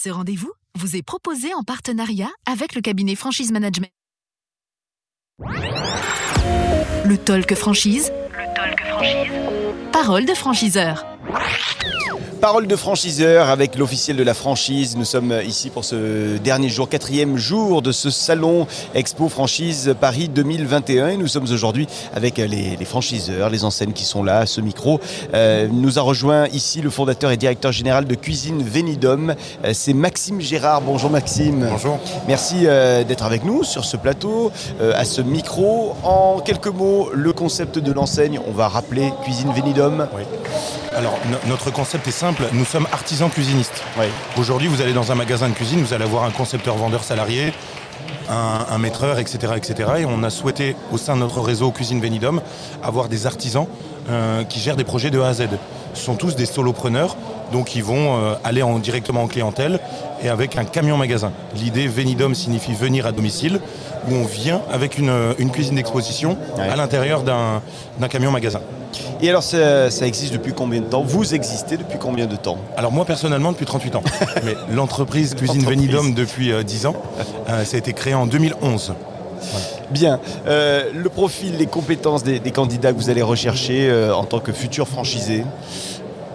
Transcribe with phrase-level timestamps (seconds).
[0.00, 3.90] Ce rendez-vous vous est proposé en partenariat avec le cabinet Franchise Management.
[5.40, 8.12] Le Talk Franchise.
[8.30, 9.32] Le Talk Franchise.
[9.90, 11.04] Parole de franchiseur.
[12.40, 14.96] Parole de franchiseur avec l'officiel de la franchise.
[14.96, 20.28] Nous sommes ici pour ce dernier jour, quatrième jour de ce salon Expo Franchise Paris
[20.28, 21.08] 2021.
[21.08, 22.46] Et nous sommes aujourd'hui avec les,
[22.76, 25.00] les, franchiseurs, les enseignes qui sont là à ce micro.
[25.34, 29.34] Euh, nous a rejoint ici le fondateur et directeur général de Cuisine Vénidum.
[29.64, 30.80] Euh, C'est Maxime Gérard.
[30.80, 31.66] Bonjour Maxime.
[31.68, 31.98] Bonjour.
[32.28, 35.96] Merci euh, d'être avec nous sur ce plateau, euh, à ce micro.
[36.04, 40.06] En quelques mots, le concept de l'enseigne, on va rappeler Cuisine Vénidum.
[40.14, 40.22] Oui.
[40.98, 43.84] Alors, no notre concept est simple, nous sommes artisans cuisinistes.
[44.00, 44.06] Oui.
[44.36, 47.52] Aujourd'hui, vous allez dans un magasin de cuisine, vous allez avoir un concepteur-vendeur salarié,
[48.28, 49.90] un, un maîtreur, etc., etc.
[49.98, 52.40] Et on a souhaité, au sein de notre réseau Cuisine Vénidum,
[52.82, 53.68] avoir des artisans
[54.10, 55.46] euh, qui gèrent des projets de A à Z.
[55.94, 57.16] Ce sont tous des solopreneurs,
[57.52, 59.78] donc ils vont euh, aller en, directement en clientèle
[60.22, 61.32] et avec un camion magasin.
[61.54, 63.60] L'idée Vénidom signifie venir à domicile,
[64.10, 66.68] où on vient avec une, une cuisine d'exposition Ouais.
[66.68, 67.62] à l'intérieur d'un
[67.98, 68.60] d'un camion magasin.
[69.20, 71.02] Et alors, ça, ça existe depuis combien de temps?
[71.02, 72.56] Vous existez depuis combien de temps?
[72.76, 74.02] Alors moi personnellement depuis 38 ans,
[74.44, 75.80] mais l'entreprise Cuisine L'entreprise.
[75.90, 76.94] Vénidom depuis euh, 10 ans,
[77.48, 78.94] Euh, ça a été créé en 2011.
[79.90, 80.20] Bien.
[80.46, 84.38] Euh, le profil, les compétences des, des candidats que vous allez rechercher euh, en tant
[84.40, 85.44] que futur franchisé?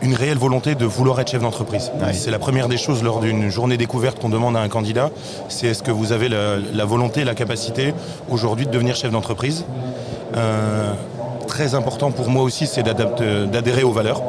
[0.00, 1.90] Une réelle volonté de vouloir être chef d'entreprise.
[2.12, 5.10] C'est la première des choses lors d'une journée découverte qu'on demande à un candidat,
[5.48, 7.94] c'est est-ce que vous avez la, la volonté, la capacité
[8.28, 9.64] aujourd'hui de devenir chef d'entreprise
[10.36, 10.92] Euh,
[11.48, 14.22] Très important pour moi aussi, c'est d'adhérer aux valeurs,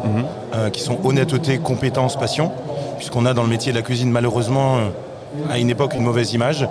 [0.56, 2.50] euh, qui sont honnêteté, compétence, passion,
[2.98, 4.88] puisqu'on a dans le métier de la cuisine malheureusement euh,
[5.52, 6.66] à une époque une mauvaise image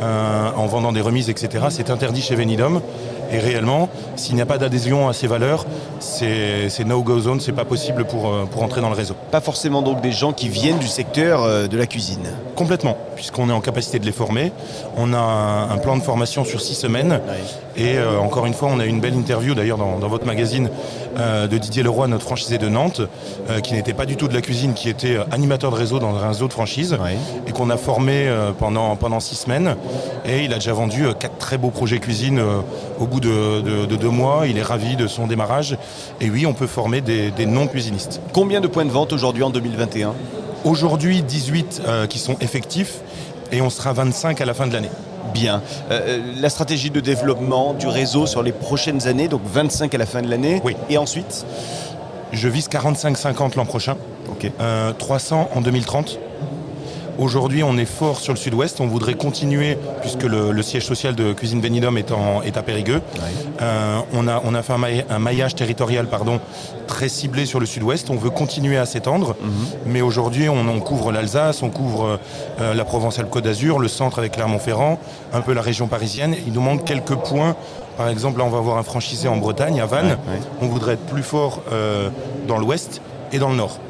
[0.00, 1.66] euh, en vendant des remises, etc.
[1.70, 2.80] C'est interdit chez Venidom.
[3.30, 5.66] Et réellement, s'il n'y a pas d'adhésion à ces valeurs,
[6.00, 9.14] c'est c'est no-go zone, c'est pas possible pour, euh, pour entrer dans le réseau.
[9.30, 12.28] Pas forcément donc des gens qui viennent du secteur euh, de la cuisine.
[12.56, 14.52] Complètement, puisqu'on est en capacité de les former.
[14.96, 17.20] On a un, un plan de formation sur six semaines.
[17.78, 20.68] Et euh, encore une fois, on a une belle interview d'ailleurs dans, dans votre magazine
[21.18, 23.00] euh, de Didier Leroy, notre franchisé de Nantes,
[23.48, 26.14] euh, qui n'était pas du tout de la cuisine, qui était animateur de réseau dans
[26.16, 26.98] un réseau de franchise,
[27.46, 28.28] et qu'on a formé
[28.58, 29.76] pendant, pendant six semaines.
[30.26, 32.42] Et il a déjà vendu quatre très beaux projets cuisine
[32.98, 34.46] au bout de, de- de deux mois.
[34.48, 35.76] Il est ravi de son démarrage.
[36.20, 38.20] Et oui, on peut former des, des non-cuisinistes.
[38.32, 40.14] Combien de points de vente aujourd'hui en 2021
[40.64, 42.96] Aujourd'hui, 18 euh, qui sont effectifs,
[43.52, 44.90] et on sera 25 à la fin de l'année.
[45.32, 45.62] Bien.
[45.90, 49.98] Euh, euh, la stratégie de développement du réseau sur les prochaines années, donc 25 à
[49.98, 50.60] la fin de l'année.
[50.64, 50.76] Oui.
[50.90, 51.44] Et ensuite?
[52.32, 53.96] Je vise 45-50 l'an prochain,
[54.30, 54.50] Ok.
[54.60, 56.18] euh, 300 en 2030.
[57.18, 58.80] Aujourd'hui, on est fort sur le sud-ouest.
[58.80, 62.62] On voudrait continuer, puisque le, le siège social de Cuisine Vénidom est, en- est à
[62.62, 63.00] Périgueux.
[63.60, 64.72] Euh, on, a, on a fait
[65.10, 66.38] un, maillage territorial pardon,
[66.86, 68.08] très ciblé sur le sud-ouest.
[68.10, 69.34] On veut continuer à s'étendre.
[69.84, 72.20] Mais aujourd'hui, on, on couvre l'Alsace, on couvre
[72.60, 75.00] euh, la Provence-Alpes-Côte d'Azur, le centre avec Clermont-Ferrand,
[75.32, 76.36] un peu la région parisienne.
[76.46, 77.56] Il nous manque quelques points.
[77.96, 80.06] Par exemple, là, on va avoir un franchisé en Bretagne, à Vannes.
[80.28, 80.40] Ouais, ouais.
[80.62, 82.10] On voudrait être plus fort euh,
[82.46, 83.00] dans l'ouest
[83.32, 83.80] et dans le nord.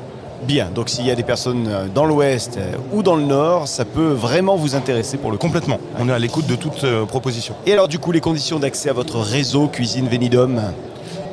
[0.45, 0.69] Bien.
[0.75, 3.85] Donc s'il y a des personnes euh, dans l'ouest euh, ou dans le nord, ça
[3.85, 5.47] peut vraiment vous intéresser pour le coup.
[5.47, 5.79] Complètement.
[5.99, 7.55] On est à l'écoute de toute euh, proposition.
[7.67, 10.61] Et alors du coup, les conditions d'accès à votre réseau Cuisine Vénidom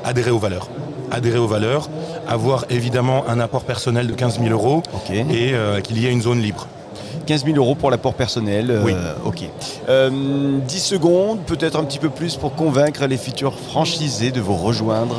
[0.03, 0.67] Adhérer aux valeurs.
[1.11, 1.89] Adhérer aux valeurs,
[2.27, 6.22] avoir évidemment un apport personnel de 15 000 euros et euh, qu'il y ait une
[6.22, 6.67] zone libre.
[7.27, 8.69] 15 000 euros pour l'apport personnel.
[8.69, 8.93] euh, Oui.
[9.23, 9.43] Ok.
[9.89, 10.09] Euh,
[10.67, 15.16] 10 secondes, peut-être un petit peu plus pour convaincre les futurs franchisés de vous rejoindre.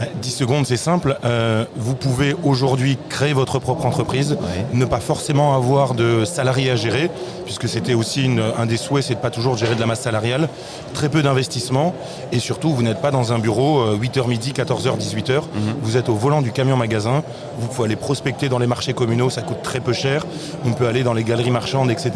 [0.00, 1.16] Euh, 10 secondes, c'est simple.
[1.24, 4.66] Euh, vous pouvez aujourd'hui créer votre propre entreprise, Ouais.
[4.72, 7.10] ne pas forcément avoir de salariés à gérer,
[7.44, 10.00] puisque c'était aussi une- un des souhaits, c'est de pas toujours gérer de la masse
[10.00, 10.48] salariale,
[10.94, 11.94] très peu d'investissement,
[12.32, 15.42] et surtout, vous n'êtes pas dans un bureau euh, 8h midi, 14h, 18h.
[15.82, 17.22] Vous êtes au volant du camion magasin,
[17.58, 20.26] vous pouvez aller prospecter dans les marchés communaux, ça coûte très peu cher.
[20.64, 22.12] On peut aller dans les galeries marchandes, etc.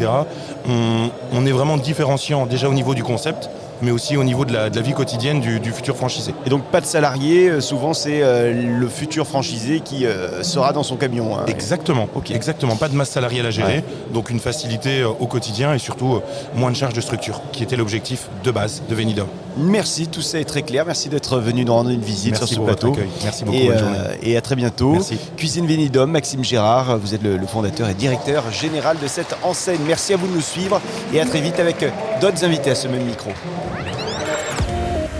[0.67, 3.49] On, on est vraiment différenciant déjà au niveau du concept,
[3.81, 6.33] mais aussi au niveau de la, de la vie quotidienne du- du futur franchisé.
[6.45, 10.73] Et donc pas de salariés, euh, souvent c'est euh, le futur franchisé qui euh, sera
[10.73, 11.37] dans son camion.
[11.37, 11.45] hein.
[11.47, 12.31] Exactement, Ok.
[12.31, 12.75] exactement.
[12.75, 13.83] Pas de masse salariale à gérer, Ouais.
[14.13, 16.21] donc une facilité au quotidien et surtout
[16.55, 19.27] moins de charges de structure, qui était l'objectif de base de Venidom.
[19.59, 20.85] Merci, tout ça est très clair.
[20.85, 22.95] Merci d'être venu nous rendre une visite Merci sur ce plateau.
[23.23, 24.91] Merci beaucoup, Et, bonne euh, et à très bientôt.
[24.93, 25.17] Merci.
[25.37, 29.81] Cuisine Vénidom, Maxime Gérard, vous êtes le, le fondateur et directeur général de cette enseigne.
[29.85, 30.81] Merci à vous de nous suivre
[31.13, 31.89] et à très vite avec euh,
[32.21, 33.31] d'autres invités à ce même micro.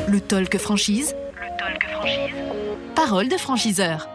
[0.08, 1.14] Le Talk Franchise.
[1.36, 2.36] Le Talk Franchise.
[2.96, 4.10] Parole de franchiseur.